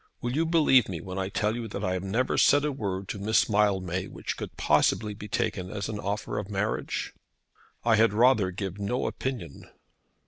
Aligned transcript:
Will 0.19 0.31
you 0.31 0.47
believe 0.47 0.89
me 0.89 0.99
when 0.99 1.19
I 1.19 1.29
tell 1.29 1.55
you 1.55 1.67
that 1.67 1.83
I 1.83 1.93
have 1.93 2.01
never 2.03 2.35
said 2.35 2.65
a 2.65 2.71
word 2.71 3.07
to 3.09 3.19
Miss 3.19 3.47
Mildmay 3.47 4.07
which 4.07 4.35
could 4.35 4.57
possibly 4.57 5.13
be 5.13 5.27
taken 5.27 5.69
as 5.69 5.89
an 5.89 5.99
offer 5.99 6.39
of 6.39 6.49
marriage?" 6.49 7.13
"I 7.85 7.97
had 7.97 8.11
rather 8.11 8.49
give 8.49 8.79
no 8.79 9.05
opinion." 9.05 9.69